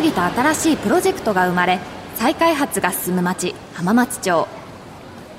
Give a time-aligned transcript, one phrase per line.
[0.00, 1.80] 々と新しいプロジェクトが生まれ
[2.16, 4.46] 再開発が進む町浜松町。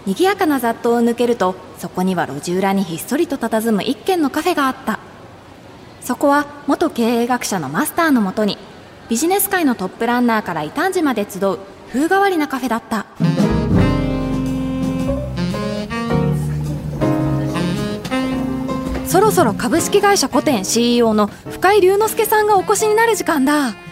[0.05, 4.99] 賑やかな雑踏を抜けるとそこには路地裏にひっそりと佇む一軒のカフェがあった。
[6.01, 8.59] そこは元経営学者のマスターのもとに
[9.09, 11.59] ビジネス界のトップランナーから異端児まで集う
[11.91, 13.05] 風変わりなカフェだった。
[19.07, 23.84] そろそろ株式会社古典 CEO の深井龍之介さんがお越しになる時間だ。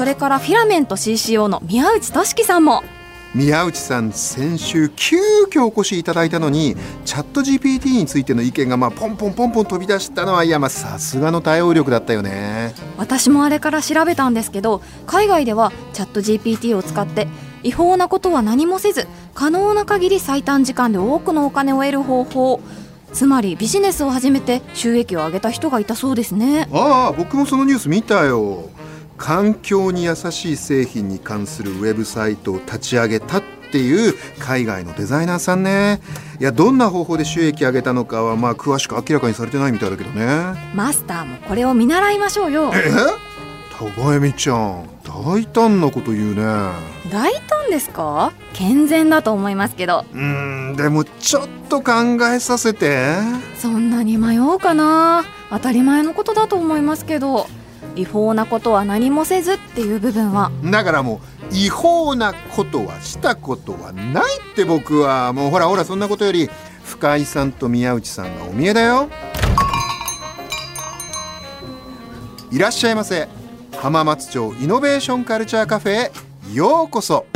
[0.00, 2.82] それからフィラメント CCO の宮内俊樹さんも。
[3.34, 5.18] 宮内さん先週急
[5.52, 12.72] 遽お越しいただいたのにチャット GPT についての意見がまあポンポンポンポン飛び出したのはいやまあさすがの対応力だったよね。
[12.96, 17.28] 私もあれから調べたんですけど海外ではチャット GPT を使って
[17.62, 22.60] 違法なことは何もせず可能な限り最短時間で多くのお金を得る方法
[23.12, 26.68] つまりビジネスを始めて収益を上げた人がいたそうですね。
[26.72, 28.70] ああ僕もそのニュース見たよ
[29.20, 36.00] 環境に優しい製品に関するウェブサイトを立ち上げたっていう海外のデザイナーさんね。
[36.40, 40.24] いやどんな方法で収益上げたのかはまあ詳しく明らかにされてないみたいだけどね。
[40.74, 42.72] マスターもこれを見習いましょうよ。
[42.74, 42.90] え？
[43.78, 46.42] 高恵美ちゃん大胆なこと言うね。
[47.12, 48.32] 大胆ですか？
[48.54, 50.06] 健全だと思いますけど。
[50.14, 51.92] うんでもちょっと考
[52.32, 53.18] えさせて。
[53.58, 55.24] そんなに迷うかな。
[55.50, 57.46] 当たり前のことだと思いますけど
[57.96, 60.50] 違法なことは何もせずっていう部分は。
[60.64, 66.48] だからもう違法なことはしたことはないって僕はもうほらほらそんなことより
[66.84, 69.08] 深井さんと宮内さんがお見えだよ。
[72.50, 73.28] いらっしゃいませ。
[73.78, 76.12] 浜松町イノベーションカルチャーカフェへ
[76.52, 77.26] ようこそ。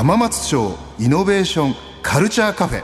[0.00, 2.82] 浜松町イノベーションカルチャーカフェ。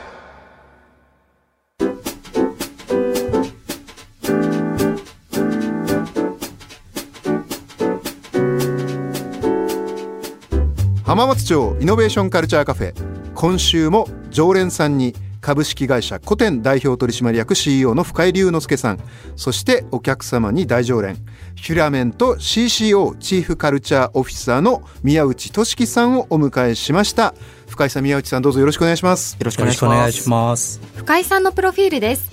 [11.03, 12.93] 浜松町イノベーションカルチャーカフェ。
[13.33, 15.15] 今週も常連さんに
[15.47, 18.99] 株式会社古典代表取締役 CEO の深井龍之介さん。
[19.37, 21.15] そしてお客様に大常連。
[21.55, 27.33] ヒュラメント CCO チーフカルチャーオフィサーの宮内俊樹さんをお迎えしました。
[27.69, 29.37] 深井さん宮内さんどうぞよろしくお願いします。
[29.39, 30.81] よろしくお願いします。
[30.97, 32.29] 深井さんのプロフィールです。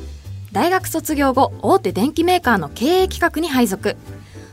[0.51, 3.97] 大学卒業後大手電機メーカーの経営企画に配属。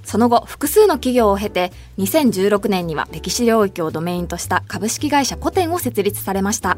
[0.04, 6.78] その後複数の企業を経て2016年には歴史領域をドメインとした株式会社古典を設立されました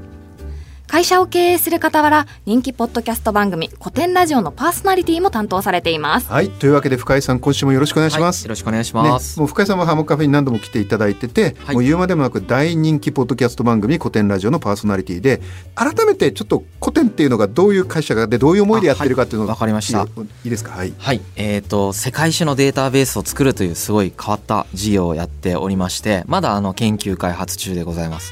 [0.93, 6.31] 会社を経営する傍ら人気ポッドキャスト番組古典ラジオのパーソナリティも担当されています。
[6.31, 6.51] はい。
[6.51, 15.41] というわけで深井さん今週もよろしくお願いします、はい、よろしくお願いします、ね、もう深井さんもハモカフェに何度も来ていただいてて、はい、もう言うまでもなく大人気ポッドキャスト番組古典ラジオのパーソナリティで
[15.73, 20.03] 改めてちょっと古典っていうのがどういう会社がでどういう思いでやってるかっていうのわ、はい、かりました。
[20.03, 20.07] い
[20.45, 20.73] いですか？
[20.73, 20.93] はい。
[20.99, 21.21] はい。
[21.35, 28.31] えっ、ー、と世界史のデータベースを作るというすごい変わった事業をやっておりましてまだあの研究開発中でございます。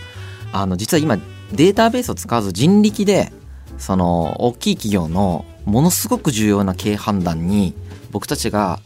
[0.53, 1.17] あの実は今
[1.53, 3.31] データベースを使わず人力で
[3.77, 7.73] その大きい企業のものすごく重要な経営判断に
[8.11, 8.79] 僕たちが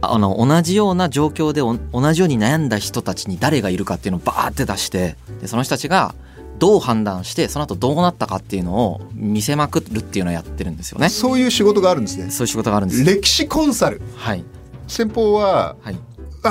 [0.00, 6.14] あの同じような状況で同じように悩んだ人たちに誰がいるかっていうのをバーって出してでその人たちが
[6.58, 11.08] どう判断してその後どうなったかっていうのを見せまくるっていうのをやってるんですよね。
[11.08, 12.30] そういう仕事があるんですね。
[12.30, 14.00] そういう仕事があるんです歴史コンサル。
[14.16, 14.44] はい。
[14.86, 15.98] 先方は、はい、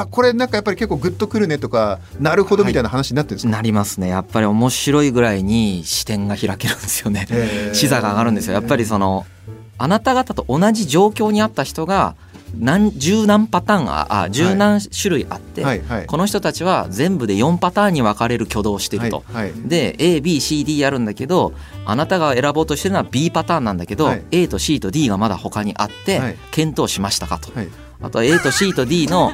[0.01, 4.07] あこれなんかやっぱり結構グッとくるねとかなるほどみたいな話になってるんですか、はい、なりますね。
[4.07, 7.27] やっぱり面白いぐらいに視点が開けるんですよね。
[7.73, 8.53] 視座が上がるんですよ。
[8.53, 9.25] やっぱりその
[9.77, 12.15] あなた方と同じ状況にあった人が
[12.55, 15.97] 何十何パターンあ十何種類あって、はいはい。
[15.97, 19.23] はい、この人たちは全部で4パターンに分かれる挙動をしてると、
[19.65, 21.53] で ABCD あるんだけど
[21.85, 27.51] あなたが選ぼうとしてるのは B パターンなんだけど、はい、A と C と D がまだ他にあって、検討しましたかと、
[28.01, 29.33] あと A と C と D の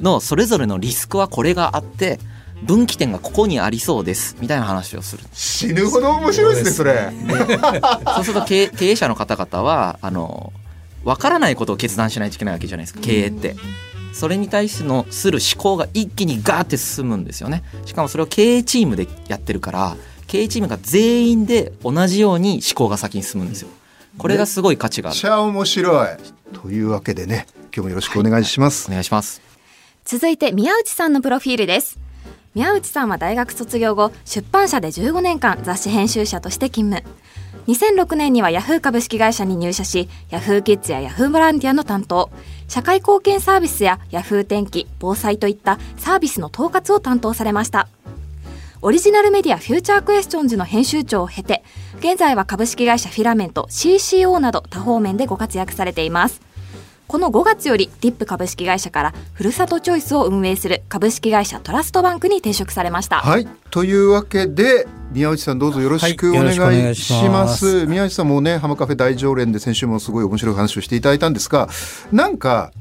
[0.00, 2.18] のそれぞれのリスクはこれがあって
[2.62, 5.24] 分岐点がここにありそうですみたいな話をする。
[5.32, 7.12] 死ぬほど面白いですねそれ。
[8.16, 10.52] そうすると経営者の方々はあの
[11.04, 13.56] 分からないことを決断しないといけないわけじゃないですか経営って。
[14.12, 17.64] それに対してのする思考が一気にガーって進むんですよね。
[17.84, 19.96] しかもそれを経営チームでやってるから
[20.28, 23.68] 経営チームが全員で同じように思考が先に進むんですよ。
[24.16, 25.16] これがすごい価値がある。
[25.16, 26.44] めっちゃ面白い。
[26.54, 29.53] というわけでね今日もよろしくお願いします、はい、お願いします
[30.04, 31.98] 続いて宮内さんのプロフィールです。
[32.54, 37.10] 宮内さんは大学卒業後出版社で15年間雑誌編集者として勤務。
[37.66, 42.30] 2006年にはヤフー株式会社に入社しヤフーキッズやヤフーボランティアの担当。
[42.68, 47.88] 社会貢献サービスやヤフー天気防災といったサービスの統括を担当されました。
[48.82, 51.64] オリジナルメディアフューチャークエスチョンズの編集長を経て
[52.00, 56.42] 現在は株式会社フィラメント CCO など多方面でご活躍されています。
[57.06, 63.16] この5月よりディップ株式会社からふるさとチョイスを運営する株式会社トラストバンクに転職されました。
[63.20, 63.46] はい。
[63.70, 71.68] というわけで宮内さんどうぞよろしくお願いします,、はい、宮内さんもね浜カフェ大常連で先週もすごい面白い話をしていただいたんですが
[72.10, 72.72] なんか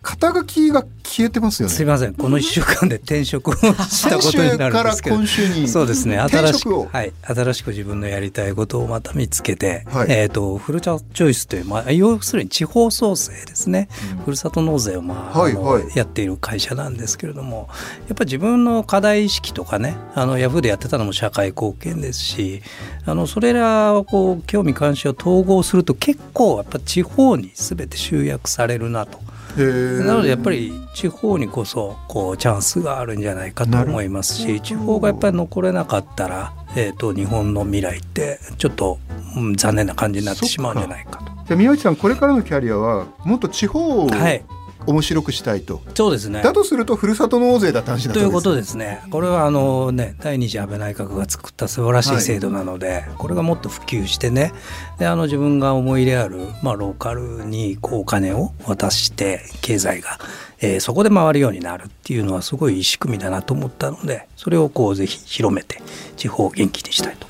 [0.00, 1.74] 肩書きが消えてますよね。
[1.74, 5.16] すみません、この一週間で転職をしたことになるんですけど。
[5.16, 6.18] 今週にそうですね。
[6.18, 13.88] 新しくはい、新しく自分のやりたいことをまた見つけて、はい、えっ、ー、とふるさとチョイスというまあ要するに地方創生ですね。
[14.18, 17.68] うん、ふるさと納税をまあ、はいはい、やっている会社なんですけれども、
[18.06, 22.62] やっぱ自分の課題意識とかね、あのヤフーでやってたのも社会貢献ですし、
[23.04, 29.18] あのそれらをこう興味関心を統合すると結構やっぱ地方にすべて集約されるなと。
[29.56, 38.98] なのでやっぱり地方にこそこうチャンスがあるんじゃないかと思いますし地方がやっぱり残れなかったら、えーと、日本の未来ってちょっと、
[39.36, 41.32] うん、残念な感じになってしまうんじゃないかと。
[41.46, 44.44] じゃ宮内さんこれからのキャリアはもっと地方を、はい
[44.88, 45.82] 面白くしたいと。
[45.94, 46.42] そうですね。
[46.42, 49.02] だとするとふるさと納税だった話だということですね。
[49.10, 54.52] これはあのね第二次安倍内閣が作った素晴らしい制度なので、はい、これがもっと普及してね。
[54.98, 60.18] であの自分が思い入れある、まあ、ローカルにこうお金を渡して経済が、
[60.60, 65.82] えー、そこで回るようになるっていうのはすごいいい仕組みだなと思ったのでそれをこうぜひ広めて
[66.16, 67.28] 地方を元気にしたいと。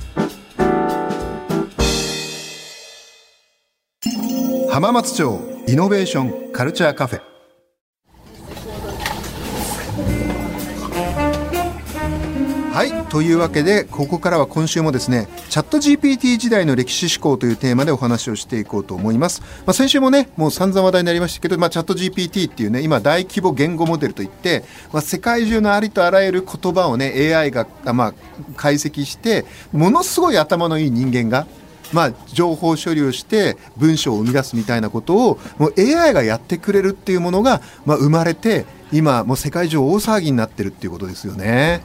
[4.70, 7.38] 浜松町イノベーションカルチャーカフェ
[12.78, 28.14] はいというわけでここからは今週もですねチャット GPT 時代の歴史思考というテーマでお話をしていこうと思います、まあ、先週もねもう散々話題になりましたけど、まあ、チャット GPT っていうね今大規模言語モデルといって、まあ、世界中のありとあらゆる言葉をね AI が、まあ、
[28.54, 31.48] 解析してものすごい頭のいい人間が
[31.92, 41.82] まあ、情報処理をして文章を生み出すみたいなことをもう AI がやってくれるっていうものが、まあ、生まれて今もう世界中大騒ぎになってるっていうことですよね。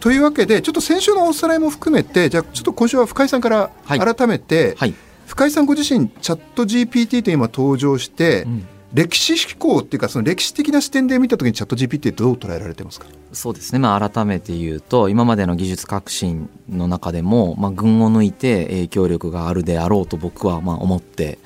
[0.00, 4.76] というわけでちょっと先週のおさらいも含めてじゃあちょっと今週は深井さんから改めて、はい。
[4.76, 4.94] はい、
[5.26, 13.06] 深井さんご自身チャット GPT と今登場して、うん、歴史思考っていうかその歴史的な視点で見た時にチャット GPT どう捉えられてますか？
[13.32, 21.38] そうですね、まあ、改めて言うと今までの技術革新の中でも、まあ、群を抜いて影響力があるであろうと僕はまあ思って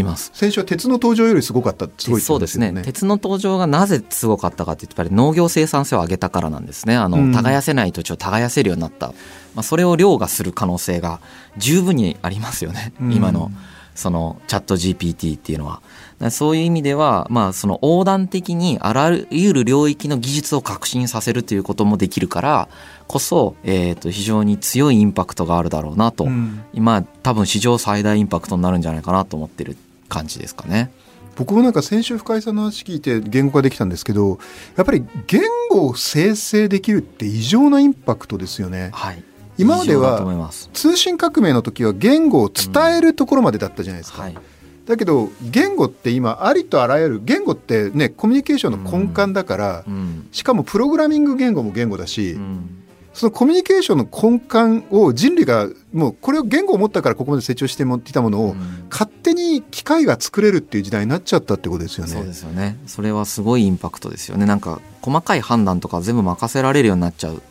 [0.00, 0.30] います。
[0.34, 2.72] 先週は鉄の登場よりすごかったすごい、ね、そうですね。
[2.82, 6.96] 鉄の登場がなぜすごかったかってやっぱり農業生産性を上げたからなんですね。
[6.96, 9.08] あの、うん、耕せない土地を耕せるようになった、
[9.54, 11.20] まあ、それを凌駕する可能性が
[11.56, 13.50] 十分にありますよね、うん、今の
[13.94, 15.82] そのチャット GPT っていうのは。
[16.30, 22.68] そういう意味では、まあ、その横断的にあらゆる領域の技術を革新させるということもできるから
[23.06, 29.76] こそ、えー、と非常に強いインパクトがあるだろうなと、うん、今多分史上最大インパクトになるんじゃないかなと思ってる
[30.08, 30.92] 感じですかね。
[31.36, 34.40] 僕もなんか先週深井さんの話聞いて言語化できたんですけど
[34.76, 35.40] やっぱり言
[35.70, 38.90] 語を生成できるって異常なインパクトですよね。
[38.92, 39.22] はい。
[39.56, 44.26] 今までは通信革命の時は言語を伝えるところまでだったじゃないですか。
[44.26, 44.34] うん。
[44.34, 44.44] はい。
[44.88, 52.77] だけど言語って今ありとあらゆる言語ってねコミュニケーションの根幹だから、うん、しかもプログラミング言語も言語だし、うん、
[53.18, 54.34] そのコミュニケーションの根
[54.78, 58.54] 幹を人類がもうこれを言語を持ったからここまで成長していたものを、
[58.90, 62.12] 勝手に機械が作れるっていう時代になっちゃったってことですよね。
[62.12, 62.78] そうですよね。
[62.86, 64.46] それはすごいインパクトですよね。
[64.46, 67.42] なんか細かい判断とか全部任せられるようになっちゃう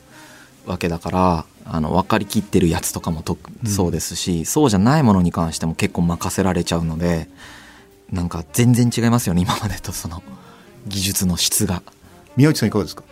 [0.66, 7.28] わけだからあの分かりきってるやつとかもとそうですし、うん、そうじゃないものに関しても結構任せられちゃうので
[8.10, 10.24] なんか全然違いますよね今までとその
[10.88, 11.84] 技術の質が。
[12.38, 13.04] 宮内さんいかがですか？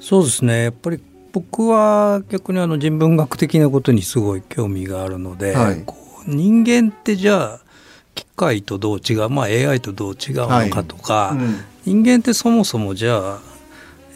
[0.00, 0.62] そうですね。
[0.62, 1.00] やっぱり
[1.32, 5.84] 僕は逆にあの人文学的なことにすごい興味があるので、はい、
[6.26, 7.60] 人間ってじゃあ
[8.14, 11.36] 機械とどう違う、まあ、AI とどう違うのかとか、はい。
[11.36, 13.40] うん、人間ってそもそもじゃあ、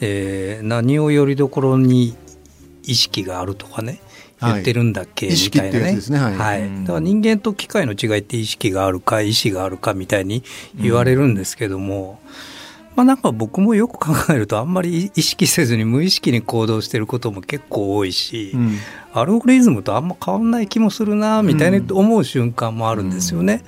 [0.01, 2.17] えー、何をよりどころに
[2.83, 4.01] 意識があるとかね
[4.41, 6.01] 言ってるんだっけ、はい、みたいなね。
[6.11, 6.19] ね。
[6.19, 10.43] はい、はい、だから人間と機械の違いって意識があるか意思があるかみたいに
[10.75, 12.33] 言われるんですけども、うん、
[12.95, 18.79] まあなんか僕もよく考えるとあんまり意識せずに無意識に行動してることも結構多いし、うん、
[19.13, 23.65] アルゴリズムとあんま変わんない気もするなみたいに思う瞬間もあるんですよね。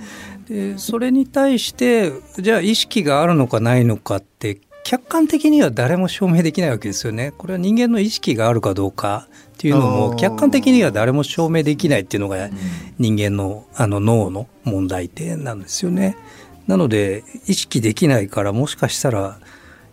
[0.49, 7.33] でそれに対してじゃあ意識があるのかないのかって客観的には誰も証明できないわけですよね。
[7.39, 12.51] これは人間の意識があるかどうかっていうのも客観的には誰も証明できないっていうのが
[12.99, 16.19] 人間のあの脳の問題点なんですよね。
[16.67, 19.39] なので意識できないからもしかしたら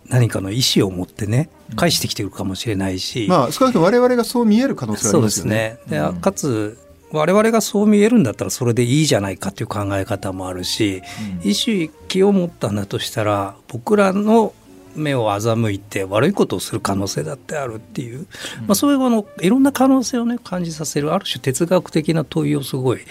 [0.10, 5.80] 何かの意思を持ってね返してきてるかもしれないし、まあ少なくとも我々がそう見える可能性はありますよね。
[5.80, 6.14] そうですね。
[6.14, 6.78] でかつ
[7.12, 11.02] 我々がそう見えるんだったらそれでいいじゃないかっていう考え方もあるし、
[11.44, 14.54] うん、意識を持ったんだとしたら僕らの
[14.96, 18.28] 目を欺いて悪いことをする可能性だってあるっていう、
[18.68, 21.14] まあ、そういうあのいろんな可能性をね感じさせる。
[21.14, 23.02] ある種哲学的な問いをすごい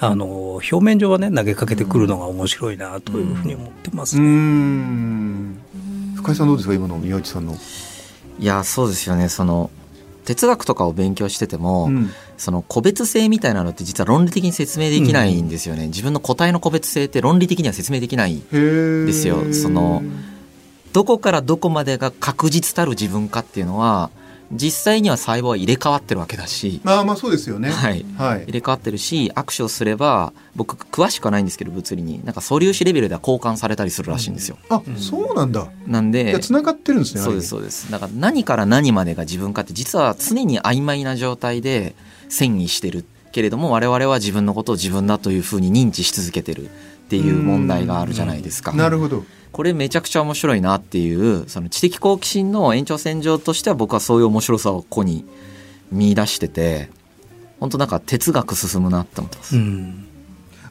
[0.00, 5.56] あの表面上はね投げかけてくるのが面白いなというふうに思ってますね。
[6.16, 7.56] 深井さんどうですか今の宮内さんの。
[8.38, 9.28] いやそうですよね。
[9.28, 9.70] その
[10.28, 18.42] 哲学とかを勉強してても、うん、その個別性みたいなのって実は論理的に説明できないんですよね、うん、自分の個体の個別性って論理的には説明できないん
[19.06, 19.54] ですよ。
[19.54, 20.02] その
[20.92, 24.10] どこからどこまでが確実たる自分かっていうのは
[24.50, 32.24] 実際には細胞は入れ替わってるわけだしまあまあそうですよね、はい、はい、入れ替わってるし握手をすれば僕詳しくはないんですけど物理に。
[32.24, 35.68] なんか素粒子レベルでは交換されたりするらしいんですよ、うん、あそうなんだ。
[35.86, 37.90] なんでつながってるんですねそうですそうです。
[37.90, 41.94] だから何から何までが自分かって実は常に曖昧な状態で
[42.30, 46.70] 遷移してるけれども我々は自分のことを自分だというふうに認知し続けてる
[47.08, 48.72] っていう問題があるじゃないですか。
[48.72, 55.24] なるほどこれめちゃくちゃ面白いなっていうその知的好奇心の延長線上としては僕はそういう面白さをここに
[55.90, 56.90] 見出してて
[57.58, 59.56] 本当なんか哲学進むなって思ってます。
[59.56, 60.07] うん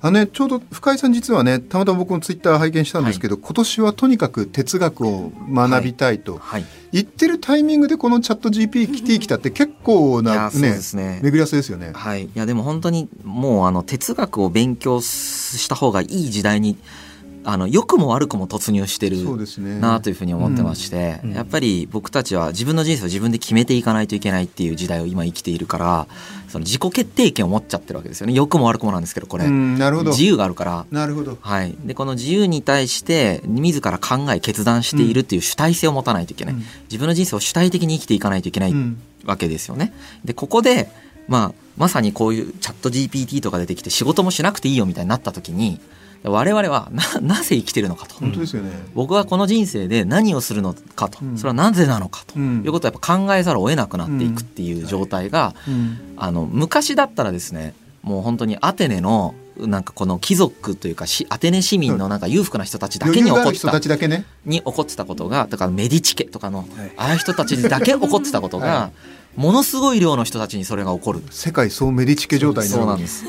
[0.07, 6.61] あのね、ちょうど深井さん実はねたまたま僕もツイッター拝見したんですけど、はい、今年はとにかく哲学を学びたいと、はい。
[6.61, 11.19] はい、言ってるタイミングでこのチャット GPT 来たって結構なねね。
[11.21, 11.91] 巡り合わせですよね。
[11.93, 16.77] はい、いやでも本当にもうあの哲学を勉強した方がいい時代に
[17.49, 19.17] あの良くも悪くも突入してる
[19.79, 26.07] なというふうに思ってまして、やっぱり僕たちは自分の人生を自分で決めていかないといけないっていう時代を今生きているから
[26.49, 28.33] その自己決定権を持っちゃってるわけですよね。
[28.33, 29.47] 良くも悪くもなんですけどこれ。
[29.47, 30.11] なるほど。
[30.11, 30.85] 自由があるから。
[30.91, 38.73] なるほど、はい、でこの自由に対して自ら考え決断しているっていう主体性を持たないといけない、うん、自分の人生を主体的に生きていかないといけない
[39.23, 39.93] わけですよね。
[40.25, 40.89] でここで
[41.29, 45.79] まあ、まさにこういうチャット GPT とか出てきて仕事もしなくていいよみたいになった時に
[46.23, 48.15] 我々はななぜ生きてるのかと。
[48.15, 68.91] 本当ですよ、ね、僕はこの人生で何をするのかと、うん、それはなぜなのかと、いうことをやっぱ考えざるを得なくなっていくっていう状態が、うん、あの昔だったらですねもう本当にアテネのなんかこの貴族というかアテネ市民のなんか裕福な人たちだけに起こってた、ね、に起こってたことがだからメディチ家とかの、ああいう人たちにだけ起こってたことが、は
[69.26, 71.21] い、ものすごい量の人たちにそれが起こる。
[71.29, 72.81] 世界総メディチ家状態になる。
[72.81, 73.23] そうなんです。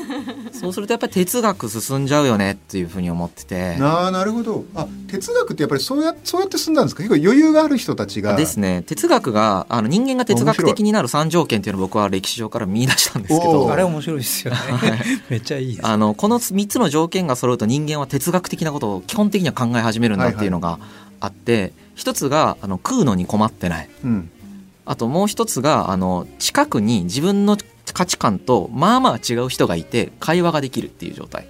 [0.51, 3.77] そうするとやっぱり哲学進んじゃうよねっていうふうに思ってて。
[3.79, 4.65] あなるほど。
[4.75, 7.03] あ哲学ってやっぱりそうやそうやって進んだんですか？
[7.03, 8.35] 結構余裕がある人たちが。
[8.35, 8.83] ですね。
[8.87, 13.71] 哲学があの人間が哲学的になる三条件っていうのを僕は歴史上から見出したんですけど。
[13.71, 14.59] あれ面白いですよね、
[15.29, 20.79] めっちゃいいあのこの3つの条件が揃うと人間は哲学的なことを基本的には考え始めるんだっていうのが
[21.19, 24.31] あって、はいはい、一つがあの食うのに困ってない、うん、
[24.89, 27.57] あともう一つがあの近くに自分の
[27.93, 31.43] 価値観とまあまあ違う人がいて会話ができるっていう状態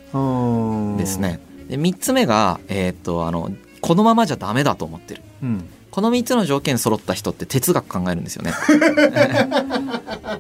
[0.98, 1.40] ですね。
[1.70, 5.22] で3つ目が、えー、っとあのこのままじゃダメだと思ってる。
[5.42, 8.54] うんこの3つの条件揃った人って哲学考えるんですよね。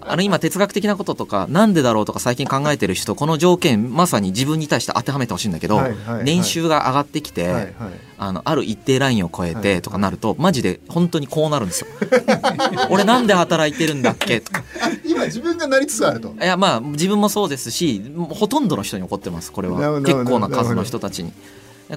[0.01, 5.81] あの今哲学的なこととかなんでだろうとか最近考えてる人この条件まさに自分に対して当てはめてほしいんだけど、
[6.23, 7.73] 年収が上がってきて、
[8.17, 11.87] あのある一定ラインを超えてとかなると、マジで本当にこうなるんですよ。
[12.89, 14.39] 俺なんで働いてるんだっけ？
[14.41, 14.63] とか。
[15.05, 16.33] 今自分がなりつつあると。
[16.39, 21.33] いやまあ自分もそうですしほとんどの人に起こってますこれは結構な数の人たちに。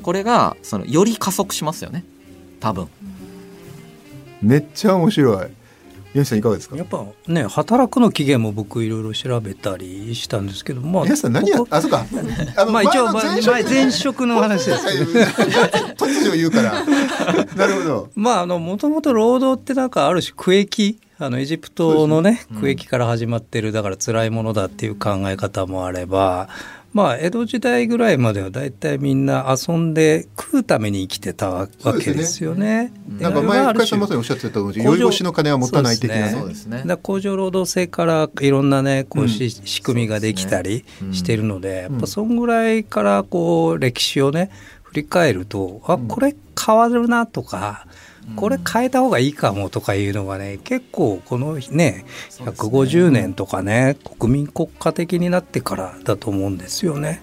[0.03, 2.05] これがそのより加速しますよね
[2.61, 2.89] 多分。
[4.41, 5.47] めっちゃ面白い
[6.13, 6.77] 吉さんいかがですか？
[6.77, 12.05] やっぱね働くの期限も僕いろいろ調べたりしたんですけどまあさん何やあそうか。
[12.57, 14.87] あのまあ一応前前職の話です。
[15.97, 16.85] 突如言うから。
[17.57, 18.09] なるほど。
[18.15, 26.49] まああのもともと労働ってなんかある種区域あのエジプトのね、ね、区域から始まってるだから辛いものだっていう考え方もあれば
[26.93, 32.93] まあ、江戸時代ぐらいまでは大体みんな遊んで食うために生きてたわけですよね。
[33.09, 36.31] ねなんか前深井さんまさにおっしゃってた通り酔い越しの金は持たない的なね。
[36.33, 36.83] そうですね。
[36.85, 44.51] だ工場労働制からいろんなねこうし、うん、仕組みができたりしてるので、やっぱそんぐらいからこう歴史をね
[44.83, 47.87] 振り返るとあこれ変わるなとか。
[48.37, 57.23] これ変えた方がいいかもとかいうのがね結構このね150年とかね国民国家的になってからだと思うんですよね。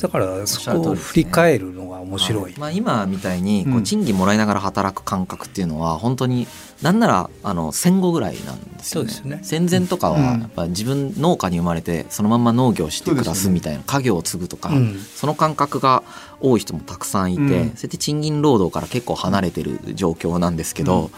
[0.00, 6.46] だからそこを振り返るのが面白い、はい、まあ、今みたいにこう賃金もらいながら働く感覚っていうのは本当に
[6.82, 14.70] なんならあの戦後ぐらいなんですよね、ね、戦前とかはやっぱ自分農家に生まれてそのまま農業して暮らすみたいな家業を継ぐとか、
[15.14, 16.02] その感覚が
[16.40, 21.10] 多い人もたくさんいて、そうやって賃金労働から結構離れてる状況なんですけど、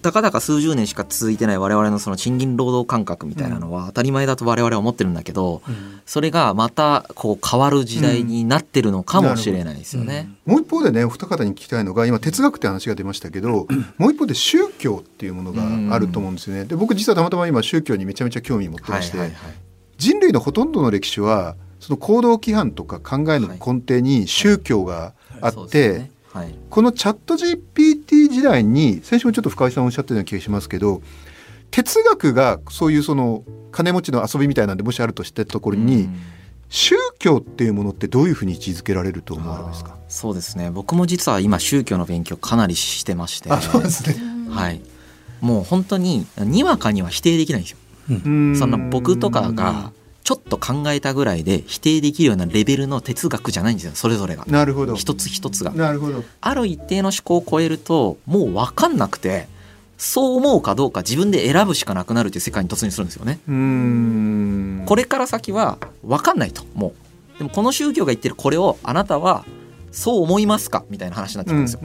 [0.00, 10.28] たかだか数十年しか続いてない我々のその賃金労働感覚みたいなのは当たり前だと我々は思ってるんだけど、うん、それがまたこう変わる時代になってるのかもしれないですよね。
[10.46, 13.66] うん、もう一方でねお二方に聞きたいのが今哲学って話が出ましたけど、
[13.98, 16.64] もう一方で宗教っていうものがあると思うんですよね。
[16.64, 19.54] で僕実はたまたま今宗教にめちゃめちゃ興味持ってまして、はいはいはい、
[19.98, 25.98] 人類のほとんどの歴史はその行動規範とか考えの根底に宗教があって、はい。
[25.98, 31.02] はいはい、このチャット GPT 時代に先週もちょっと深井さんおっしゃったような気がしますけど
[31.72, 36.08] 哲学がそういうその金持ちの遊びみたいなんでもしあるとしたところに、
[36.68, 39.96] 宗教っていうものってどういうふうに位置づけられると思われますか？
[40.08, 40.70] そうですね。
[40.70, 43.50] 僕も実は今宗教の勉強かなりしてまして。
[43.50, 44.16] あそうですね。
[44.50, 44.80] はい。
[45.40, 47.78] もう本当ににわかには否定できないんですよ。
[48.10, 49.92] うん、そんな僕とかが
[50.30, 54.44] ちょっと考えたぐらいで否定できるようなレベルの哲学じゃないんですよそれぞれが。
[54.46, 54.94] なるほど。
[54.94, 55.72] 一つ一つが。
[55.72, 56.22] なるほど。
[56.40, 59.48] ある一定の思考を超えるともう分かんなくて
[59.98, 63.40] そう思うかどうか自分で選ぶしかなくなるという世界に突入するんですよね。
[63.48, 64.84] うん。
[64.86, 66.94] これから先は分かんないとも
[67.34, 67.38] う。
[67.38, 69.44] でもこの宗教が言ってるこれをあなたは
[69.92, 70.84] そう思いますか？
[70.88, 71.80] みたいな話になってくるんですよ。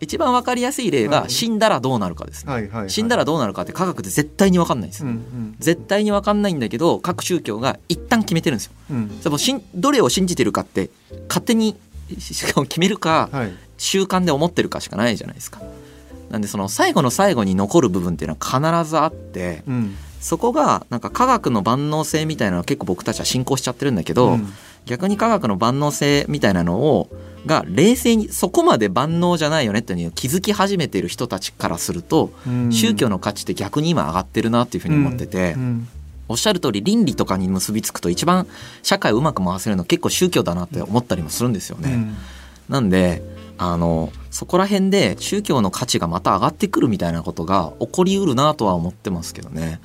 [0.00, 8.72] 一番わかりやすい例が死んだらどうなるかですね、死んだらどうなるかって科学で絶対にわかんないです、うんうん、絶対にわかんないんだけど各宗教が一旦決めてるんですよ。
[8.90, 10.90] うん、しんどれを信じてるかって
[11.28, 11.76] 勝手に
[12.08, 15.60] 決めるか、はい、習慣で思ってるかしかないじゃないですか。
[16.30, 24.52] なんでその最後の最後に残る部分っていうのは必ずあって、うん、そこがなんか科学の万能性みたいなのは結構僕たちは信仰しちゃってるんだけど、うん
[24.86, 27.08] 逆に科学の万能性みたいなのを
[27.46, 32.30] が冷静にそこまで万能じゃないよねっていうのを気づき始めている人たちからすると、
[32.70, 35.56] 宗教の価値って逆に今上がってるなっていうふうに思ってて、
[36.28, 38.46] おっしゃる通り倫理とかに結びつくと一番
[38.82, 42.14] 社会をうまく回せるの結構宗教だなって思ったりもするんですよね。
[42.68, 43.22] なんで
[43.58, 49.80] あのそこら辺で宗教の価値がまた上がってくるみたいなことが起こりうるなとは思ってますけどね。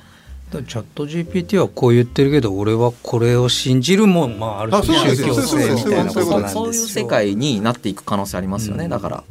[0.50, 9.24] チャット GPT はこう言ってるけど俺はこれを信じるもん、まあ、ある種宗教性みたいなことなんですそういう世界になっていく可能性ありますよね、うん、だから。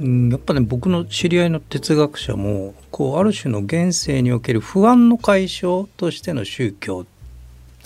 [0.00, 7.06] うん、やっぱね僕の知り合いの哲学者もこうある種の現世における不安の解消としての宗教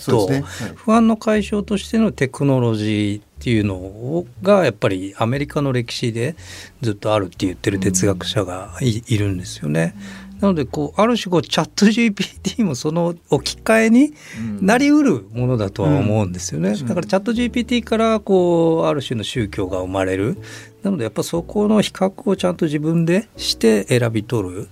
[0.05, 6.35] と、ねはい、不安の解消としてのテクノロジーっていうのがやっぱりアメリカの歴史で
[6.81, 9.95] ずっとあるって言ってる哲学者がい,、るんですよね。
[10.39, 14.13] なのでこうある種こうチャット GPT もその置き換えに
[14.61, 20.37] なりうるものだとは思うんですよね、うん、だからチャット GPT からこうある種の宗教が生まれる。
[20.83, 24.69] なのでやっぱそこの比較をちゃんと自分でして選び取る。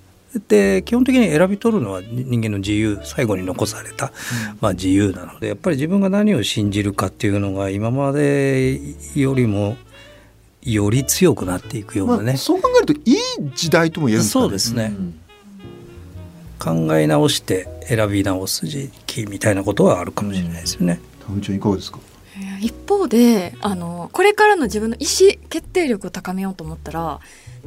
[0.47, 4.11] で基本的に選び取るのは人間の自由最後に残された、
[4.61, 8.79] まあ、自由なのでやっぱり自分が何を信じるかっていうのが今まで
[9.15, 9.77] よりも
[10.61, 13.17] より強くなっていくようなね、まあ、そう考えるといい
[13.55, 14.43] 時代とも言えるんですかね。
[14.43, 15.19] そうですね、うん
[16.59, 20.99] 考え直して選び直す時期みたいなことはあるかもしれないですよね。
[21.41, 21.99] ちゃんいかがですか？
[22.61, 27.19] 一方であのこれからの自分の意思決定力を高めようと思ったら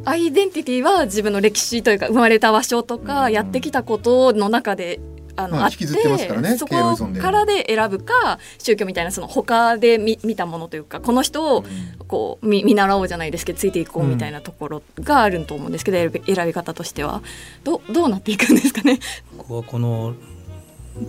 [0.05, 5.01] アイデンティティは自分の歴史というか生まれた場所とか、やってきたことの中で
[5.45, 11.65] あの、まあ、あって、ね、そこからで選ぶか宗教みたいなその他で見見たものというかこの人を
[12.07, 17.23] こう見見習おうじゃないですけどついていこうみたいなところがあると思うんですけど、選び選び方としては。
[17.65, 18.99] どどうなっていくんですかね？
[19.39, 20.15] ここはこの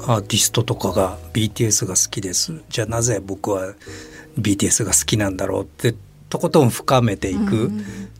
[0.01, 2.61] アーティストとかが BTS が好きです。
[2.69, 3.73] じゃあなぜ僕は
[4.39, 5.95] BTS が好きなんだろうって
[6.31, 7.69] とことん深めていく。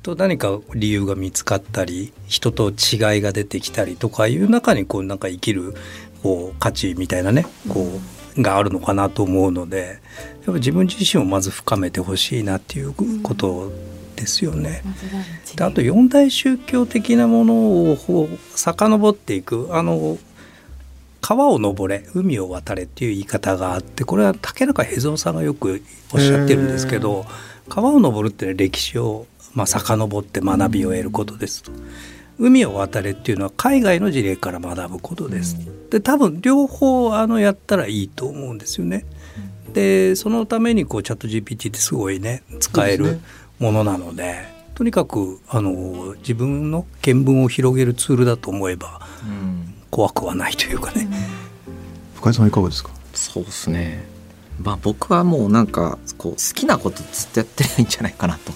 [0.04, 5.76] と何か理由が見つかったり人と違いが出てきたりとかいう中にこうなんか生きる
[6.24, 8.00] こう価値みたいなねこ
[8.36, 10.00] うがあるのかなと思うので
[10.38, 13.71] やっぱ自分自身をまず深めてほしいなっていうこと
[14.15, 14.82] ですよね。
[15.56, 19.69] であと四大宗教的なものを遡っていく。
[19.71, 20.17] あの
[21.21, 27.28] 川を登れ海を渡れっていう言い方があってこれは竹中平蔵さんがよくおっしゃってるんですけど
[27.69, 31.71] 川を登るって歴史をまあ遡って学びを得ることですと。
[32.39, 35.58] 海を渡れっていうのは海外の事例から学ぶことです。
[35.91, 39.06] で多分両方あのやったらいいと思うんですよね。
[39.74, 43.19] でそのためにこうチャット GPT ってすごいね使える
[43.60, 51.08] ものなので、ね、とにかくあの自分の見聞を広げるツールだと思えば、うん、怖くはないというかね。
[52.15, 52.89] 深井さんいかがですか？
[53.13, 54.04] そうですね
[54.63, 58.54] まあ、僕はもうなんかこう好きなことずっとやってないんじゃないかなと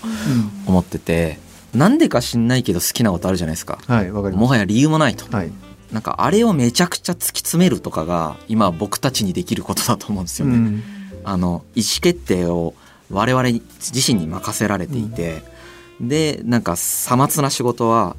[0.67, 1.39] 思ってて、
[1.73, 5.51] うん、なんでか知んないけど好きなことあるじゃないですか,、はい、かもはや理由もないと、はい、
[5.91, 10.55] なんかあれをめちゃくちゃ突き詰めるとかが今僕たちにできることだと思うんですよね。
[10.55, 10.83] うん、
[11.23, 12.73] あの意思決定を
[13.11, 15.43] 我々自身に任せられていて、
[15.99, 18.15] うん、でなんかさまつな仕事は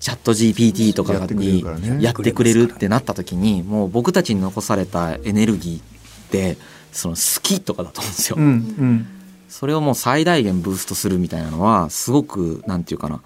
[0.00, 1.62] チャット GPT とかに
[2.02, 6.56] やってくれるってなった時にもう僕たちに残されたエネルギーって
[6.94, 8.36] その好きとかだと思うんですよ。
[8.38, 9.06] うんうん、
[9.48, 13.20] それをもう最大限ブーストするみたいなのはすごくなんていうかな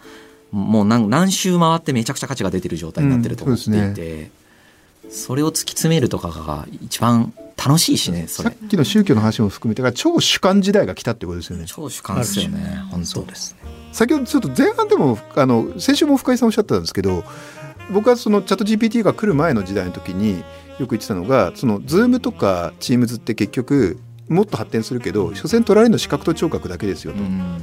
[0.50, 4.31] もう何何周回ってめちゃくちゃ価値が出てる状態になってると思っていて、うんそね、
[5.11, 11.64] それを突き詰めるとかが一番楽しいしねさっきの宗教の話も含めて超主観時代が来たってことですよね。
[11.66, 13.22] 超主観ですよね本当。
[13.22, 13.59] ですね。
[13.92, 17.24] 先ほどちょっと前半でもあの先週も深井さんおっしゃってたんですけど
[17.90, 20.42] 僕はそのチャット GPT が来る前の時代の時に
[20.79, 23.98] よく言ってたのがその Zoom とか Teams って結局
[24.29, 27.62] もっと発展するけど所詮取られるの視覚と聴覚だけですよと、うん、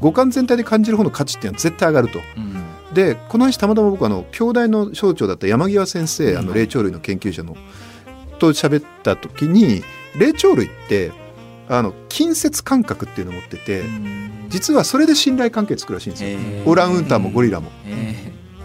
[0.00, 2.20] 五感全体で感じる方の価値っていうのは絶対上がると。
[2.36, 2.56] うん。
[2.94, 7.56] でこの話たまたま僕あの京大の省庁だった山際先生あの霊長類の研究者の
[8.38, 9.82] と喋った時に
[10.18, 11.12] 霊長類って
[11.68, 13.82] あの近接感覚っていうのを持ってて
[14.48, 17.70] 実はそれで信頼関係作るらしいんですよ、オランウータンもゴリラも。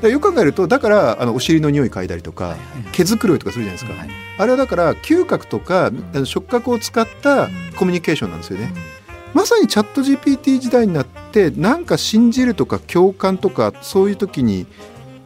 [0.10, 2.56] よく考えるとだからあのお尻の匂い嗅いだりとか、
[2.92, 4.06] 毛づくろいとかするじゃないですか、
[4.38, 5.92] あれはだから嗅覚とか
[6.26, 8.72] 触覚を使ったコミュニケーションなんですよね。
[9.34, 14.68] まさにチャット GPT 時代になってなんか信じるとか共感とかそういう時に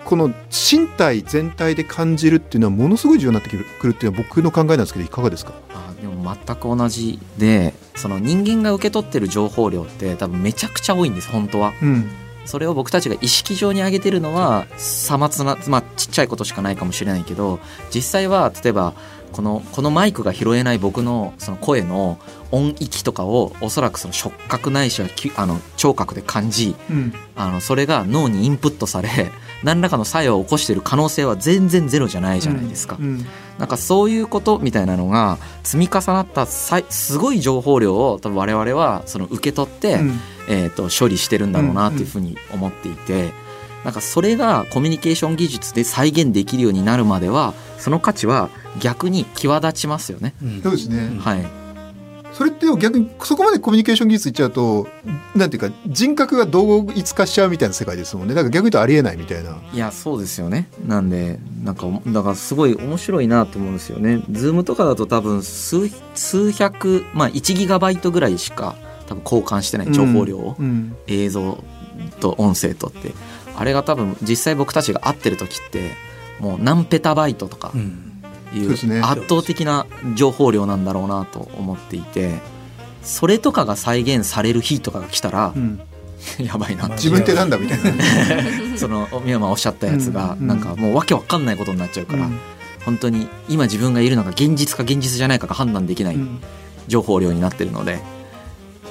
[0.03, 3.57] この身体全体で感じるっていうのはものすごい重要になってく
[3.87, 5.53] るっていうのは僕の考えなんですけどいかがですか？
[5.73, 11.73] あでも全く同じでその人間が受け取ってる情報量って多分めちゃくちゃ多いんです本当は。
[11.81, 12.07] うん
[12.45, 17.59] それを僕たちが意識上に上げてるのはさまつな、まあ、ちっちゃいことしかないかもしれないけど
[17.93, 18.93] 実際は例えば
[19.31, 22.19] このこのマイクが拾えない僕のその声の
[22.51, 29.09] 音域とかをおそらくその触覚ないしはあの聴覚で感じ、うん、あのそれが脳にインプットされ
[29.63, 32.97] 何らかの作用を起こしている可能性は全然ゼロじゃないじゃないですか。
[32.99, 33.05] うん。
[33.05, 33.25] うん、
[33.57, 39.99] なんかそういうことみたいなのが積み重なったすごい情報量を多分我々はその受け取って、
[40.47, 43.45] えー、と処理してるんだろうなというふうに思っていて。
[43.83, 50.33] なんかそれがコミュニケーション技術で再現できるようになるまではその価値は逆に際立ちますよね。
[50.63, 51.19] そうですね。
[51.19, 51.65] はい。
[52.35, 54.87] それって逆にそこまでコミュニケーション技術いっちゃうと
[55.35, 68.75] なんていうか人格が同一化しちゃうみたいな世界ですもんねだから逆に言うとありえないみたいないやそうですよねなんでなんかだからすごい面白いなと思うんですよねズームとかだと多分数数百まあ1ギガバイトぐらいしか
[69.07, 71.63] 多分交換してない情報量を、うんうん、映像
[72.19, 73.13] と音声とって。
[73.57, 75.91] あれが多分実際僕たちが会ってる時って
[76.39, 77.71] もう何ペタバイトとか
[78.53, 78.71] いう
[79.03, 82.39] 圧倒的な情報量なんだろうなと思っていて
[83.01, 85.79] それとかが再現される日とかが来たら、うん、
[86.39, 87.93] やばいな自分ってなんだみたいな。
[88.77, 92.39] その宮間おっしゃったやつがなんかもうわけわかんないことになっちゃうから、うん、
[92.83, 96.17] 本当に今自分がいるのが現実か現実じゃないかが判断できない
[96.89, 98.01] 情報量になってるので。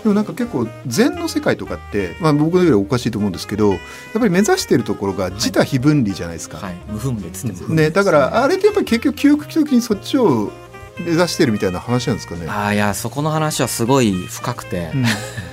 [0.04, 3.80] でもなんか結構禅の世界とかって、まあ、僕のよりおかしいと思うんですけどやっ
[4.12, 6.58] ぱり目指しているところが自他非分離じゃないですか。
[6.58, 7.90] はい、無分別ね。
[7.90, 10.52] だからあれってやっぱり結局究極的にそっちを
[10.98, 12.46] 目指してるみたいな話なんですかね。
[12.48, 15.04] あいやそこの話はすごい深くて、うん、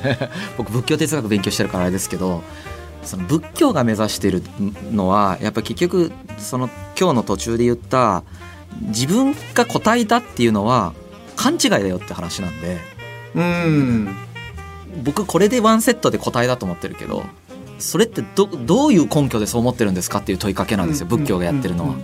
[0.57, 2.43] 僕仏教哲学勉強してるからあれですけど
[3.03, 4.43] その仏教が目指してる
[4.91, 8.23] のはやっぱり結局その今日の途中で言った
[8.81, 10.91] 自分が答えたっていうのは
[11.37, 12.91] 勘違いだよって話なんで。
[13.33, 14.30] うん
[15.03, 17.23] 僕これでワンセットで答えだと思ってるけど
[17.79, 21.95] それってどどういう根拠でそう思ってるんですかっていう問いかけなんですよ仏教がやってるのは。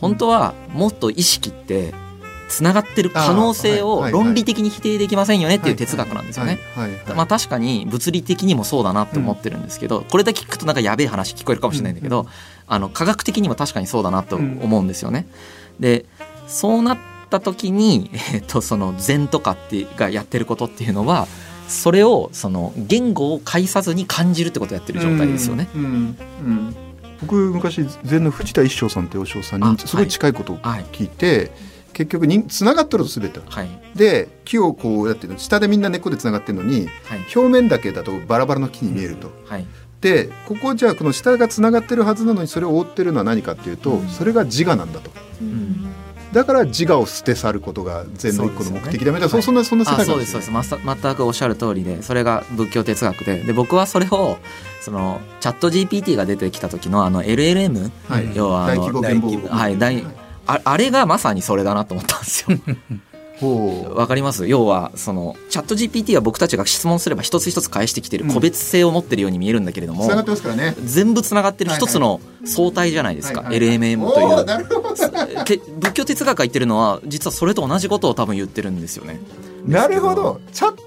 [0.00, 1.92] 本当はもっと意識って
[2.48, 6.58] つながってる可能性を論理的に否定できませんよねっていう哲学なんですよね。
[7.14, 12.26] まあ確かに物理的にもそうだなって思ってるんですけどこれだけ聞くとなんかやべえ話聞こえるかもしれないんだけど
[12.66, 15.26] あの科学的にも確かにそうだなと思うんですよね。
[15.78, 16.06] で
[16.46, 16.98] そうなっ
[17.28, 21.28] た時に、えっと、その禅とかってがやってることっていうのは
[21.68, 25.68] それをその言語を介さずに感じるってことをやってる状態ですよね。
[25.74, 26.76] うんうんうん。
[27.20, 31.50] 僕昔禅の藤田一生さんってお尚さんにすごい近いことを聞いて、はい、
[31.92, 39.30] 結局につながってると全て、はい、で木をこうやってる下でみんな根っこでつながってるのに、はい、表面だけだとバラバラの木に見えると。
[39.46, 39.66] はい。
[40.00, 45.10] でここじゃあこの下がつながってるはずなのにそれを覆ってるのは何かっていうと、うん、それが自我なんだと。
[45.42, 45.87] うん
[46.32, 50.76] だから自我を捨て去ることが禅の一個の目的だみたいな、そ,、そんなそんな世界そうですそうです。
[50.84, 53.42] 全くおっしゃる通りでそれが仏教哲学で。
[53.42, 54.38] で僕はそれを
[54.80, 60.04] そのチャット GPT が出てきた時のあの LLM、はい、要はあの大規模はい大
[60.46, 62.58] ああれがまさにそれだなと思ったんですよ。
[63.94, 64.46] わかります？
[64.46, 75.58] 要はそのチャット GPT は僕たちが質問すれば一つ一つ返してきてる個別性を持ってるように見えるんだけれども、ね、全部つながってる一つの相対じゃないですか、LMM という。
[75.80, 79.20] 仏教哲学が言ってるのは実はそれと同じことを多分言ってるんですよね。
[79.66, 80.40] なるほど。
[80.52, 80.82] チャット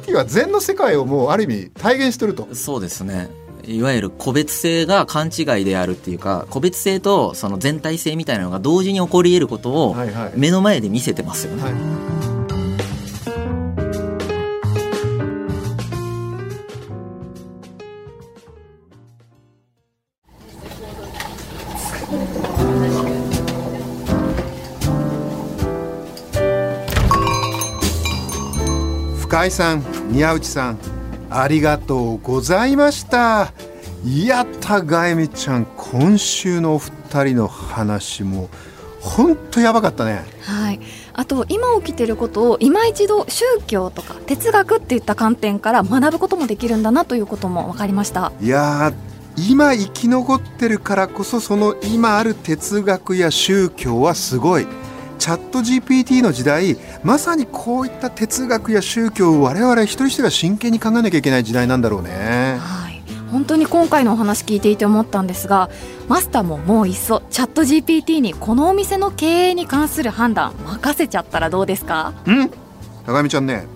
[0.00, 2.48] GPT は禅の世界をもうある意味体現してると。
[2.54, 3.30] そうですね
[3.66, 9.96] いわゆる個別性が勘違いであるっていうか個別性とその全体性みたいなのが同時に起こり得ることを
[10.34, 11.62] 目の前で見せてますよね。
[11.62, 11.78] はいは
[12.12, 12.26] い
[29.36, 30.95] 深井さん宮内さん
[31.30, 33.52] ありがとうございました。
[34.04, 35.66] いや高恵美ちゃん。
[35.76, 38.48] 今週のお二人の話も
[39.00, 40.24] 本当やばかったね。
[40.42, 40.80] はい。
[41.12, 48.32] あと今起きてることを今一度宗教とか哲学っていった観点から学ぶこともできるんだなということも分かりました。
[48.40, 48.92] いや
[49.36, 54.66] 今生き残ってるからこそその今ある哲学や宗教はすごい
[55.18, 62.58] チャット GPT の時代まさにこういった哲学や宗教を我々一人一人が真剣に考えなきゃいけない時代なんだろうね。
[62.60, 63.02] はい。
[63.30, 65.68] 本当に今回のお話聞いていて思ったんですが
[66.08, 72.12] マスターももういっそチャット GPT にこのお店の経営に関する判断任せちゃったらどうですか？
[72.28, 72.50] ん。
[73.04, 73.66] 高見ちゃんね。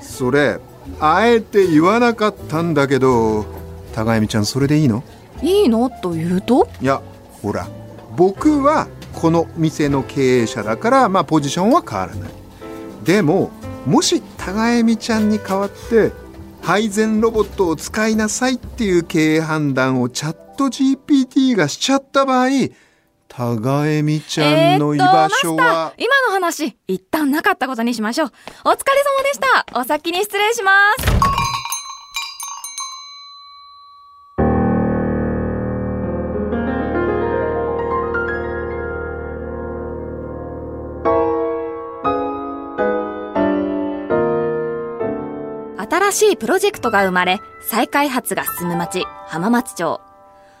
[0.00, 0.58] それ
[1.00, 3.44] あえて言わなかったんだけど
[3.94, 5.04] 高見ちゃんそれでいいの？
[5.42, 5.88] いいの？
[5.88, 6.68] というと？
[6.82, 7.00] いや
[7.42, 7.68] ほら
[8.16, 12.30] 僕はこの店の経営者だから、まあ、ポジションは変わらない。
[13.02, 13.50] でも
[13.86, 16.12] もし高恵美ちゃんに代わって
[16.62, 22.48] 配膳ロボットを使いなさいっていう経営判断をチャット GPT がしちゃった場合
[23.28, 28.30] 高恵美ちゃんの居場所は、えー、今の話一旦なかったことにしましょう。
[28.64, 29.40] お疲れ様でし
[29.72, 29.80] た。
[29.80, 30.72] お先に失礼しま
[31.30, 31.35] す。
[46.06, 50.00] 新しいプロジェクトが生まれ、再開発が進む町、浜松町。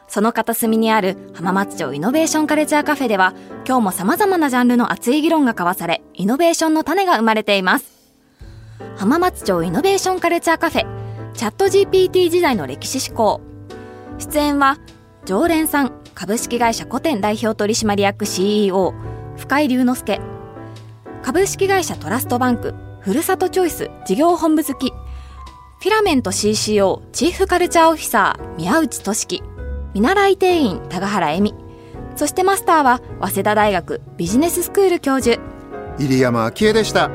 [0.08, 3.32] その片隅にある浜松町イノベーションカルチャーカフェでは、
[3.64, 7.86] 今日も様々なジャンルの熱い議論が交わされ、イノベーションの種が生まれています。
[8.96, 13.40] 浜松町イノベーションカルチャーカフェ、チャット GPT 時代の歴史思考。
[14.18, 14.78] 出演は、
[15.26, 18.94] 常連さん株式会社古典代表取締役 CEO、
[19.36, 20.20] 深井龍之介。
[21.22, 24.92] 株式会社トラストバンク、ふるさとチョイス事業本部付き
[25.78, 29.42] フィラメント CCO チーフカルチャーオフィサー宮内俊樹。
[29.92, 31.54] 見習い店員高原恵美。
[32.16, 35.38] そしてマスターは早稲田大学ビジネススクール教授。
[35.98, 37.10] 入山昭恵でした。